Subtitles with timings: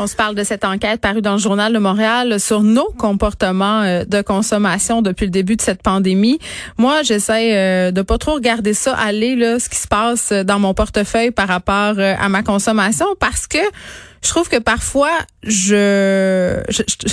[0.00, 3.82] On se parle de cette enquête parue dans le journal de Montréal sur nos comportements
[3.82, 6.38] euh, de consommation depuis le début de cette pandémie.
[6.76, 10.60] Moi, j'essaie euh, de pas trop regarder ça aller là, ce qui se passe dans
[10.60, 13.58] mon portefeuille par rapport euh, à ma consommation parce que
[14.22, 15.10] je trouve que parfois
[15.42, 17.08] je je, je,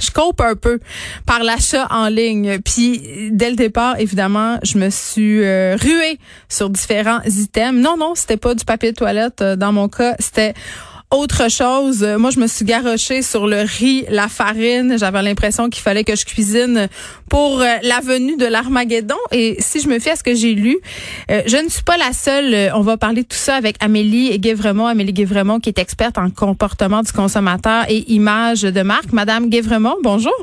[0.00, 0.80] je cope un peu
[1.26, 2.60] par l'achat en ligne.
[2.60, 7.78] Puis dès le départ, évidemment, je me suis ruée sur différents items.
[7.82, 9.42] Non, non, c'était pas du papier de toilette.
[9.42, 10.54] Dans mon cas, c'était
[11.12, 14.96] autre chose, moi je me suis garochée sur le riz, la farine.
[14.98, 16.88] J'avais l'impression qu'il fallait que je cuisine
[17.28, 19.16] pour euh, la venue de l'Armageddon.
[19.30, 20.78] Et si je me fie à ce que j'ai lu,
[21.30, 22.54] euh, je ne suis pas la seule.
[22.54, 24.86] Euh, On va parler de tout ça avec Amélie Guévremont.
[24.86, 29.12] Amélie Guévremont qui est experte en comportement du consommateur et image de marque.
[29.12, 30.34] Madame Guévremont, bonjour.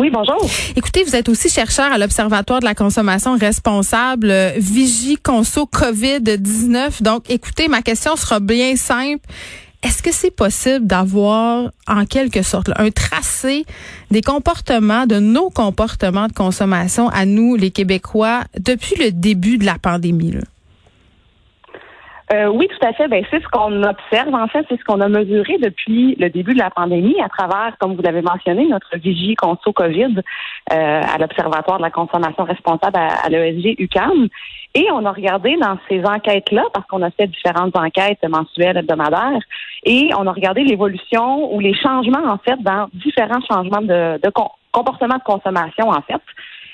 [0.00, 0.38] Oui, bonjour.
[0.76, 7.02] Écoutez, vous êtes aussi chercheur à l'Observatoire de la consommation responsable, euh, Vigie Conso COVID-19.
[7.02, 9.26] Donc, écoutez, ma question sera bien simple.
[9.82, 13.64] Est-ce que c'est possible d'avoir, en quelque sorte, un tracé
[14.12, 19.66] des comportements, de nos comportements de consommation à nous, les Québécois, depuis le début de
[19.66, 20.34] la pandémie?
[22.32, 23.08] Euh, oui, tout à fait.
[23.08, 24.34] Ben, c'est ce qu'on observe.
[24.34, 27.76] En fait, c'est ce qu'on a mesuré depuis le début de la pandémie à travers,
[27.78, 30.20] comme vous l'avez mentionné, notre vigie conso COVID
[30.72, 34.28] euh, à l'Observatoire de la consommation responsable à, l'ESG UCAM.
[34.74, 39.40] Et on a regardé dans ces enquêtes-là, parce qu'on a fait différentes enquêtes mensuelles, hebdomadaires,
[39.84, 44.30] et on a regardé l'évolution ou les changements, en fait, dans différents changements de, de
[44.30, 46.20] com- comportement de consommation, en fait.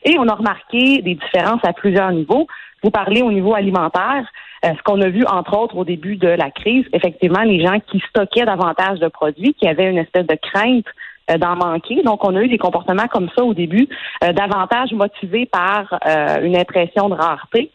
[0.05, 2.49] Et on a remarqué des différences à plusieurs niveaux.
[2.83, 4.27] Vous parlez au niveau alimentaire.
[4.65, 7.79] Euh, ce qu'on a vu, entre autres, au début de la crise, effectivement, les gens
[7.81, 10.87] qui stockaient davantage de produits, qui avaient une espèce de crainte
[11.31, 12.03] euh, d'en manquer.
[12.03, 13.89] Donc, on a eu des comportements comme ça au début,
[14.23, 15.99] euh, davantage motivés par
[16.43, 17.71] une impression de rareté.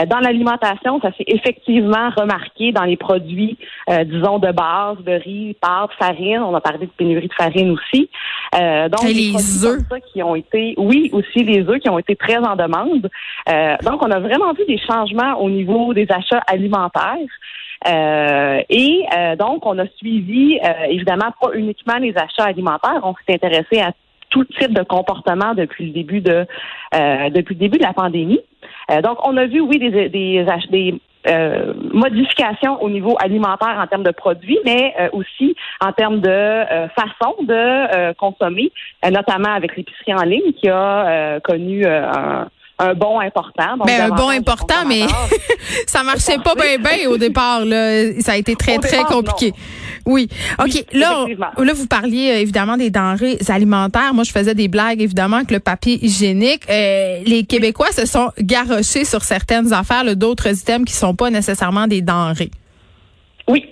[0.00, 3.56] Euh, Dans l'alimentation, ça s'est effectivement remarqué dans les produits,
[3.90, 6.42] euh, disons, de base, de riz, pâtes, farine.
[6.42, 8.10] On a parlé de pénurie de farine aussi.
[8.54, 9.82] Euh, donc, les produits œufs.
[10.12, 13.08] qui ont été, oui, aussi les œufs qui ont été très en demande.
[13.48, 17.16] Euh, donc, on a vraiment vu des changements au niveau des achats alimentaires.
[17.86, 23.00] Euh, et euh, donc, on a suivi, euh, évidemment, pas uniquement les achats alimentaires.
[23.02, 23.92] On s'est intéressé à
[24.34, 26.44] tout type de comportement depuis le début de
[26.94, 28.40] euh, depuis le début de la pandémie.
[28.90, 33.86] Euh, donc, on a vu, oui, des, des, des euh, modifications au niveau alimentaire en
[33.86, 36.64] termes de produits, mais euh, aussi en termes de
[36.98, 38.72] façon de consommer,
[39.08, 42.48] notamment avec l'épicerie en ligne qui a connu un,
[42.78, 43.76] un bond important.
[43.76, 45.02] Donc, Ben, un bon important, mais
[45.86, 47.64] ça marchait pas bien bien au départ.
[47.64, 48.20] Là.
[48.20, 49.52] Ça a été très, Au très départ, compliqué.
[50.06, 50.28] Oui.
[50.58, 50.66] OK.
[50.66, 51.24] Oui, là,
[51.56, 54.12] là, vous parliez euh, évidemment des denrées alimentaires.
[54.12, 56.62] Moi, je faisais des blagues, évidemment, avec le papier hygiénique.
[56.68, 61.86] Euh, les Québécois se sont garochés sur certaines affaires, d'autres items qui sont pas nécessairement
[61.86, 62.50] des denrées.
[63.48, 63.66] Oui.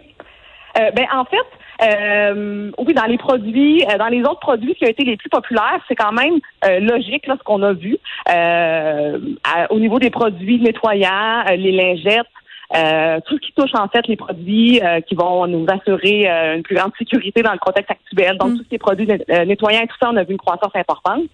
[0.78, 1.36] Euh, ben en fait,
[1.82, 5.28] euh, oui, dans les produits, euh, dans les autres produits qui ont été les plus
[5.30, 7.96] populaires, c'est quand même euh, logique là, ce qu'on a vu
[8.30, 12.26] euh, à- au niveau des produits nettoyants, euh, les lingettes.
[12.74, 16.56] euh, tout ce qui touche en fait les produits euh, qui vont nous assurer euh,
[16.56, 18.38] une plus grande sécurité dans le contexte actuel.
[18.38, 18.56] Donc, Mm.
[18.58, 21.24] tous ces produits euh, nettoyants et tout ça, on a vu une croissance importante.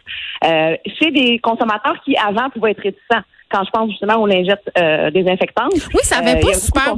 [0.44, 3.22] Euh, chez des consommateurs qui, avant, pouvaient être réticents.
[3.50, 5.72] Quand je pense justement aux lingettes euh, désinfectantes.
[5.72, 6.94] Oui, ça avait euh, pas super.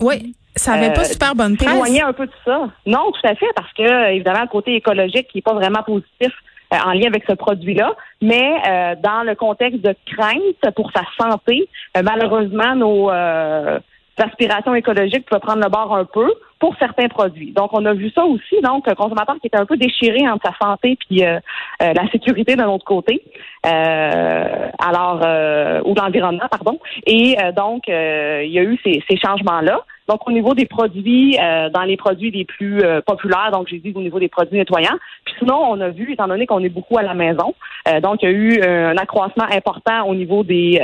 [0.00, 1.68] Oui, ça avait pas euh, super bonne presse.
[1.68, 2.68] s'éloigner un peu de ça.
[2.86, 6.32] Non, tout à fait, parce que évidemment le côté écologique qui est pas vraiment positif
[6.72, 11.02] euh, en lien avec ce produit-là, mais euh, dans le contexte de crainte pour sa
[11.16, 13.78] santé, euh, malheureusement nos euh,
[14.16, 16.28] aspirations écologiques peuvent prendre le bord un peu
[16.58, 17.52] pour certains produits.
[17.52, 20.46] Donc on a vu ça aussi, donc un consommateur qui était un peu déchiré entre
[20.46, 21.38] sa santé puis euh,
[21.82, 23.22] euh, la sécurité d'un autre côté,
[23.66, 26.78] euh, alors euh, ou l'environnement pardon.
[27.06, 29.80] Et euh, donc il y a eu ces, ces changements-là.
[30.08, 31.36] Donc, au niveau des produits,
[31.74, 35.34] dans les produits les plus populaires, donc j'ai dit au niveau des produits nettoyants, puis
[35.40, 37.56] sinon, on a vu, étant donné qu'on est beaucoup à la maison,
[38.02, 40.82] donc il y a eu un accroissement important au niveau des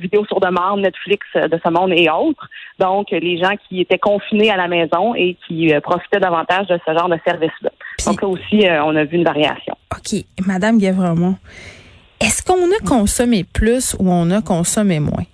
[0.00, 2.48] vidéos sur demande, Netflix de ce monde et autres.
[2.78, 6.92] Donc, les gens qui étaient confinés à la maison et qui profitaient davantage de ce
[6.92, 7.70] genre de service-là.
[8.06, 9.74] Donc là aussi, on a vu une variation.
[9.96, 10.24] OK.
[10.46, 11.36] Madame Guévremont,
[12.20, 15.24] est-ce qu'on a consommé plus ou on a consommé moins?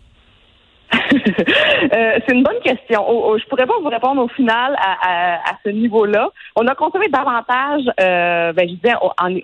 [1.93, 3.05] Euh, c'est une bonne question.
[3.37, 6.29] Je je pourrais pas vous répondre au final à, ce niveau-là.
[6.55, 8.95] On a consommé davantage, euh, ben, je disais,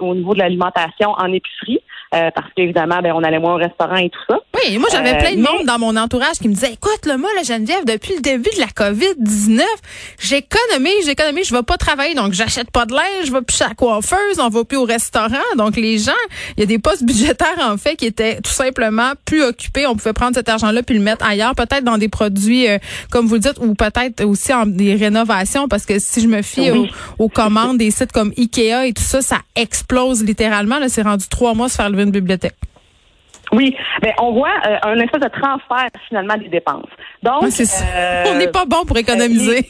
[0.00, 1.80] au niveau de l'alimentation en épicerie.
[2.16, 4.38] Euh, parce qu'évidemment, ben, on allait moins au restaurant et tout ça.
[4.54, 7.18] Oui, moi j'avais plein de euh, monde dans mon entourage qui me disait Écoute, le
[7.18, 9.60] moi, la Geneviève, depuis le début de la COVID-19,
[10.18, 13.64] j'économise, j'économise, je vais pas travailler, donc j'achète pas de linge, je vais plus chez
[13.64, 15.36] la coiffeuse, on va plus au restaurant.
[15.58, 16.12] Donc les gens,
[16.56, 19.86] il y a des postes budgétaires en fait qui étaient tout simplement plus occupés.
[19.86, 22.78] On pouvait prendre cet argent-là puis le mettre ailleurs, peut-être dans des produits, euh,
[23.10, 26.40] comme vous le dites, ou peut-être aussi en des rénovations, parce que si je me
[26.42, 26.70] fie
[27.18, 30.78] aux, commandes des sites comme Ikea et tout ça, ça explose littéralement.
[30.78, 32.56] Là, c'est rendu trois mois se faire lever une bibliothèque?
[33.52, 36.88] Oui, ben on voit euh, un espèce de transfert finalement des dépenses.
[37.22, 39.68] Donc, euh, on n'est pas bon pour économiser.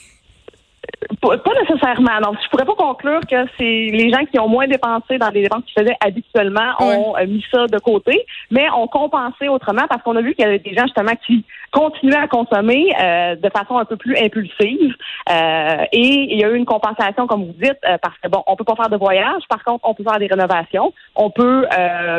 [1.21, 2.21] Pas, nécessairement.
[2.23, 5.43] Donc, je pourrais pas conclure que c'est les gens qui ont moins dépensé dans des
[5.43, 10.03] dépenses qu'ils faisaient habituellement ont euh, mis ça de côté, mais ont compensé autrement parce
[10.03, 13.51] qu'on a vu qu'il y avait des gens justement qui continuaient à consommer euh, de
[13.51, 14.95] façon un peu plus impulsive.
[15.31, 18.57] Euh, et il y a eu une compensation, comme vous dites, parce que bon, on
[18.57, 19.43] peut pas faire de voyage.
[19.51, 20.95] Par contre, on peut faire des rénovations.
[21.15, 21.67] On peut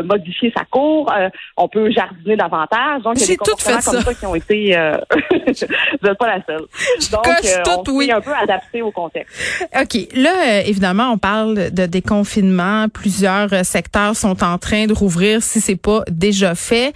[0.04, 1.12] modifier sa cour.
[1.58, 3.02] on peut jardiner davantage.
[3.04, 4.14] Donc, il y a des comportements comme ça.
[4.14, 4.78] qui ont été.
[5.12, 6.66] vous n'êtes pas la seule.
[7.12, 7.26] Donc,
[7.68, 8.12] on tout, oui.
[8.12, 9.68] un peu adapté au contexte.
[9.76, 10.08] OK.
[10.16, 12.88] Là, euh, évidemment, on parle de déconfinement.
[12.90, 16.94] Plusieurs euh, secteurs sont en train de rouvrir si c'est pas déjà fait.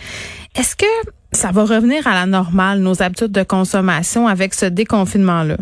[0.55, 0.85] Est-ce que
[1.31, 5.55] ça va revenir à la normale, nos habitudes de consommation avec ce déconfinement-là?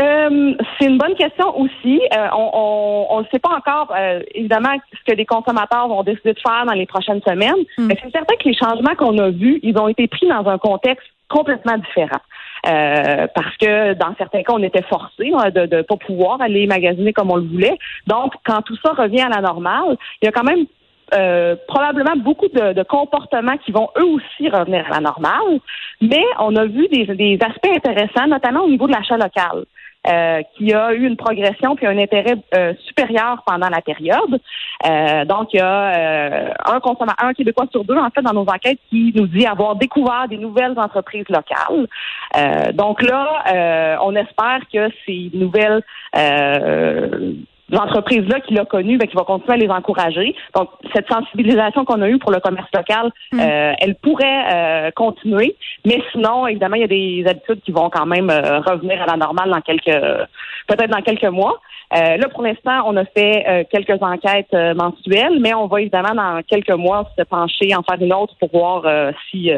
[0.00, 2.00] Euh, c'est une bonne question aussi.
[2.32, 3.94] on ne sait pas encore,
[4.34, 7.54] évidemment, ce que les consommateurs vont décider de faire dans les prochaines semaines.
[7.76, 7.86] Hmm.
[7.86, 10.58] Mais c'est certain que les changements qu'on a vus, ils ont été pris dans un
[10.58, 12.20] contexte complètement différent.
[12.66, 16.66] Euh, parce que dans certains cas, on était forcé hein, de ne pas pouvoir aller
[16.66, 17.78] magasiner comme on le voulait.
[18.06, 20.66] Donc, quand tout ça revient à la normale, il y a quand même
[21.14, 25.60] euh, probablement beaucoup de, comportements qui vont eux aussi revenir à la normale,
[26.00, 29.64] mais on a vu des, des aspects intéressants, notamment au niveau de l'achat local.
[30.08, 34.40] Euh, qui a eu une progression puis un intérêt euh, supérieur pendant la période.
[34.86, 38.48] Euh, donc, il y a un consommateur, un Québécois sur deux, en fait, dans nos
[38.48, 41.86] enquêtes, qui nous dit avoir découvert des nouvelles entreprises locales.
[42.72, 45.82] donc là, on espère que ces nouvelles
[47.70, 50.34] l'entreprise-là qui l'a connu, ben, qui va continuer à les encourager.
[50.54, 53.40] Donc, cette sensibilisation qu'on a eue pour le commerce local, mm.
[53.40, 55.56] euh, elle pourrait euh, continuer.
[55.84, 59.06] Mais sinon, évidemment, il y a des habitudes qui vont quand même euh, revenir à
[59.06, 59.98] la normale dans quelques,
[60.66, 61.60] peut-être dans quelques mois.
[61.92, 66.70] là, pour l'instant, on a fait quelques enquêtes mensuelles, mais on va évidemment dans quelques
[66.70, 69.50] mois se pencher, en faire une autre pour voir si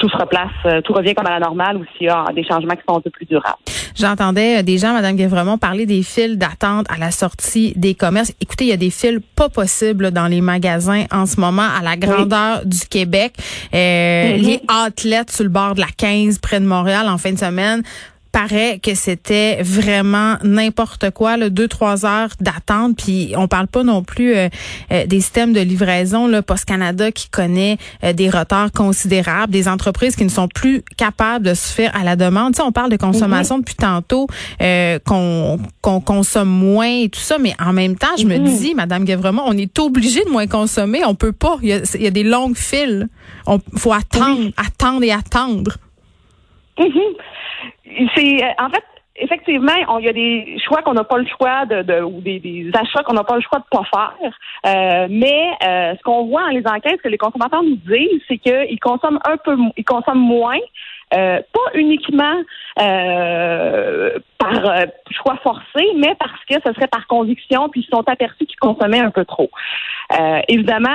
[0.00, 2.74] tout se replace, tout revient comme à la normale ou s'il y a des changements
[2.74, 3.58] qui sont un peu plus durables.
[3.94, 8.32] J'entendais euh, des gens, Madame Guévremont, parler des files d'attente à la sortie des commerces.
[8.40, 11.82] Écoutez, il y a des files pas possibles dans les magasins en ce moment à
[11.82, 13.34] la grandeur du Québec.
[13.74, 14.42] Euh, mm-hmm.
[14.42, 17.82] Les athlètes sur le bord de la 15 près de Montréal en fin de semaine
[18.32, 22.96] paraît que c'était vraiment n'importe quoi, le deux trois heures d'attente.
[22.96, 24.48] Puis on parle pas non plus euh,
[24.92, 29.68] euh, des systèmes de livraison, le Post Canada qui connaît euh, des retards considérables, des
[29.68, 32.54] entreprises qui ne sont plus capables de se faire à la demande.
[32.54, 33.62] Tu sais, on parle de consommation mhm.
[33.62, 34.26] depuis tantôt,
[35.04, 38.44] qu'on qu'on consomme moins et tout ça, mais en même temps, je me mhm.
[38.44, 41.04] dis, Madame Guévremont, on est obligé de moins consommer.
[41.04, 41.56] On peut pas.
[41.62, 43.08] Il y a, des longues files.
[43.46, 45.76] On faut attendre, attendre et attendre.
[46.80, 47.14] Mhm
[48.16, 48.84] c'est euh, en fait
[49.16, 52.70] effectivement, il y a des choix qu'on n'a pas le choix de, de ou des,
[52.72, 54.38] achats qu'on n'a pas le choix de pas faire.
[54.66, 58.22] Euh, mais euh, ce qu'on voit dans les enquêtes, ce que les consommateurs nous disent,
[58.28, 60.58] c'est qu'ils consomment un peu, ils consomment moins,
[61.12, 62.40] euh, pas uniquement
[62.78, 68.08] euh, par euh, choix forcé, mais parce que ce serait par conviction, puis ils sont
[68.08, 69.50] aperçus qu'ils consommaient un peu trop.
[70.48, 70.88] évidemment,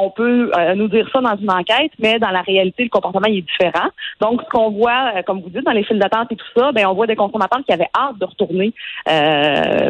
[0.00, 3.42] on peut nous dire ça dans une enquête, mais dans la réalité, le comportement est
[3.42, 3.88] différent.
[4.20, 6.86] Donc, ce qu'on voit, comme vous dites, dans les files d'attente et tout ça, ben
[6.86, 8.72] on voit des consommateurs qui avaient hâte de retourner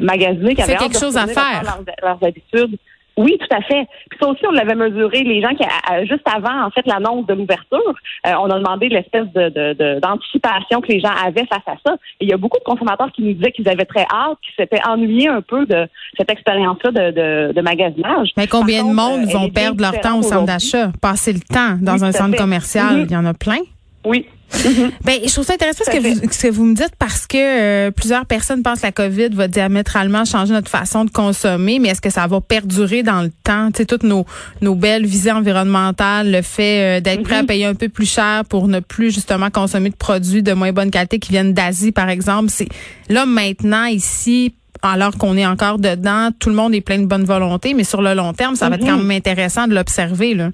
[0.00, 1.62] magasiner, qui avaient hâte quelque chose à faire.
[2.02, 2.78] leurs habitudes.
[3.16, 3.86] Oui, tout à fait.
[4.10, 5.22] Puis ça aussi, on l'avait mesuré.
[5.22, 5.64] Les gens qui,
[6.06, 7.94] juste avant, en fait, l'annonce de l'ouverture,
[8.26, 11.94] euh, on a demandé l'espèce de, d'anticipation que les gens avaient face à ça.
[12.20, 14.54] Et il y a beaucoup de consommateurs qui nous disaient qu'ils avaient très hâte, qu'ils
[14.56, 18.30] s'étaient ennuyés un peu de cette expérience-là de, de, magasinage.
[18.36, 22.04] Mais combien de monde vont perdre leur temps au centre d'achat, passer le temps dans
[22.04, 22.96] un centre commercial?
[22.96, 23.06] Mm-hmm.
[23.06, 23.60] Il y en a plein?
[24.04, 24.90] Oui, Mm-hmm.
[25.04, 27.36] Ben, je trouve ça intéressant ce que, vous, ce que vous me dites parce que
[27.36, 31.88] euh, plusieurs personnes pensent que la COVID va diamétralement changer notre façon de consommer, mais
[31.88, 33.70] est-ce que ça va perdurer dans le temps?
[33.70, 34.24] Tu sais, toutes nos,
[34.60, 37.46] nos belles visées environnementales, le fait euh, d'être prêt à mm-hmm.
[37.46, 40.90] payer un peu plus cher pour ne plus justement consommer de produits de moins bonne
[40.90, 42.48] qualité qui viennent d'Asie, par exemple.
[42.50, 42.68] C'est
[43.08, 47.24] là maintenant ici alors qu'on est encore dedans, tout le monde est plein de bonne
[47.24, 49.02] volonté, mais sur le long terme, ça va être quand mm-hmm.
[49.02, 50.34] même intéressant de l'observer.
[50.34, 50.50] Là.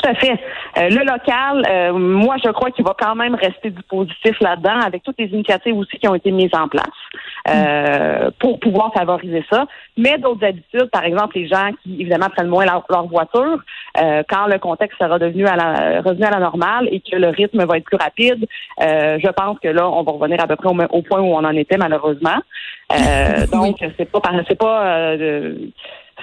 [0.00, 0.32] Tout à fait.
[0.78, 4.80] Euh, le local, euh, moi, je crois qu'il va quand même rester du positif là-dedans,
[4.80, 6.86] avec toutes les initiatives aussi qui ont été mises en place
[7.48, 9.66] euh, pour pouvoir favoriser ça.
[9.98, 13.58] Mais d'autres habitudes, par exemple, les gens qui évidemment prennent moins leur, voiture,
[14.28, 17.64] quand le contexte sera devenu à la, revenu à la normale et que le rythme
[17.64, 18.46] va être plus rapide,
[18.78, 21.56] je pense que là, on va revenir à peu près au, point où on en
[21.56, 22.38] était malheureusement.
[23.52, 25.16] donc, c'est pas, c'est pas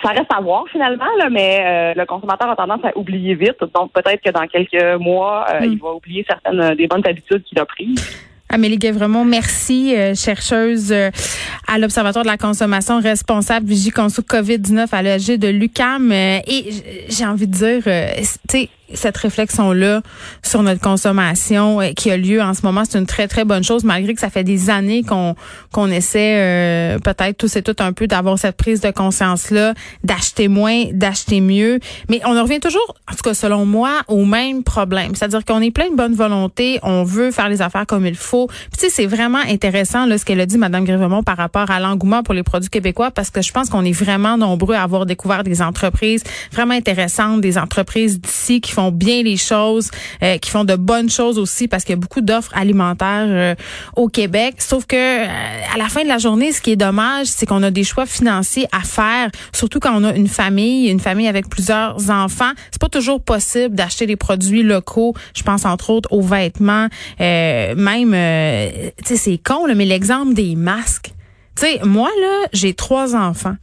[0.02, 3.60] ça reste à voir finalement, là, mais euh, le consommateur a tendance à oublier vite.
[3.74, 5.72] Donc peut-être que dans quelques mois, euh, hmm.
[5.72, 8.24] il va oublier certaines euh, des bonnes habitudes qu'il a prises.
[8.50, 15.38] Amélie vraiment merci, chercheuse à l'Observatoire de la consommation responsable Vigie Conso COVID-19 à l'EG
[15.38, 16.14] de l'UCAM.
[16.14, 16.70] et
[17.10, 20.02] j'ai envie de dire, tu sais, cette réflexion-là
[20.44, 23.64] sur notre consommation euh, qui a lieu en ce moment, c'est une très, très bonne
[23.64, 25.36] chose, malgré que ça fait des années qu'on
[25.72, 30.48] qu'on essaie euh, peut-être tous et toutes un peu d'avoir cette prise de conscience-là, d'acheter
[30.48, 31.80] moins, d'acheter mieux.
[32.10, 35.16] Mais on en revient toujours, en tout cas selon moi, au même problème.
[35.16, 38.48] C'est-à-dire qu'on est plein de bonne volonté, on veut faire les affaires comme il faut.
[38.48, 41.70] Puis tu sais, c'est vraiment intéressant là, ce qu'elle a dit, Mme Grévemont, par rapport
[41.70, 44.84] à l'engouement pour les produits québécois, parce que je pense qu'on est vraiment nombreux à
[44.84, 49.90] avoir découvert des entreprises vraiment intéressantes, des entreprises d'ici qui font bien les choses,
[50.22, 53.56] euh, qui font de bonnes choses aussi parce qu'il y a beaucoup d'offres alimentaires euh,
[53.96, 54.56] au Québec.
[54.60, 55.26] Sauf que euh,
[55.74, 58.06] à la fin de la journée, ce qui est dommage, c'est qu'on a des choix
[58.06, 62.52] financiers à faire, surtout quand on a une famille, une famille avec plusieurs enfants.
[62.72, 65.16] C'est pas toujours possible d'acheter des produits locaux.
[65.36, 66.88] Je pense entre autres aux vêtements,
[67.20, 71.14] même, tu sais, c'est con mais l'exemple des masques.
[71.56, 73.56] Tu sais, moi là, j'ai trois enfants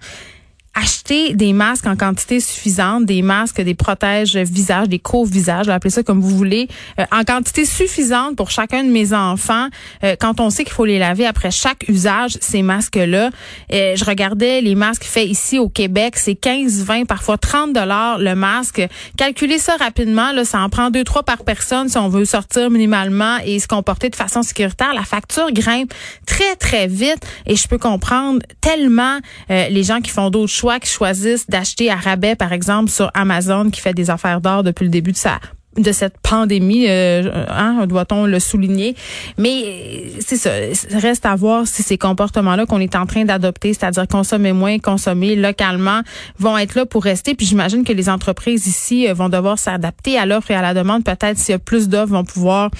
[0.74, 6.02] acheter des masques en quantité suffisante, des masques, des protèges visage, des couvre-visages, appelez ça
[6.02, 9.68] comme vous voulez, euh, en quantité suffisante pour chacun de mes enfants.
[10.02, 13.30] Euh, quand on sait qu'il faut les laver après chaque usage, ces masques-là,
[13.72, 18.18] euh, je regardais les masques faits ici au Québec, c'est 15, 20, parfois 30 dollars
[18.18, 18.82] le masque.
[19.16, 22.70] Calculez ça rapidement, là, ça en prend deux, trois par personne si on veut sortir
[22.70, 24.94] minimalement et se comporter de façon sécuritaire.
[24.94, 25.92] La facture grimpe
[26.26, 30.88] très, très vite et je peux comprendre tellement les gens qui font d'autres choix qui
[30.88, 34.90] choisissent d'acheter à rabais, par exemple, sur Amazon, qui fait des affaires d'or depuis le
[34.90, 35.38] début de sa
[35.76, 38.94] de cette pandémie, euh, hein, doit-on le souligner.
[39.38, 40.50] Mais c'est ça,
[40.96, 45.34] reste à voir si ces comportements-là qu'on est en train d'adopter, c'est-à-dire consommer moins, consommer
[45.34, 46.02] localement,
[46.38, 47.34] vont être là pour rester.
[47.34, 50.74] Puis j'imagine que les entreprises ici euh, vont devoir s'adapter à l'offre et à la
[50.74, 51.02] demande.
[51.02, 52.70] Peut-être s'il y a plus d'offres, vont pouvoir,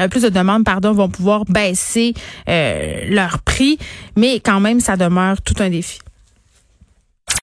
[0.00, 2.14] euh, plus de demandes, pardon, vont pouvoir baisser
[2.46, 3.78] leur prix.
[4.16, 5.98] Mais quand même, ça demeure tout un défi.